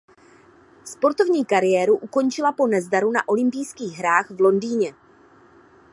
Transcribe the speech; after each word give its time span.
Sportovní 0.83 1.45
kariéru 1.45 1.97
ukončila 1.97 2.51
po 2.51 2.67
nezdaru 2.67 3.11
na 3.11 3.27
olympijských 3.29 3.97
hrách 3.97 4.31
v 4.31 4.41
Londýně. 4.41 4.93